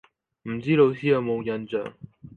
[0.49, 1.93] 唔知老師有冇印象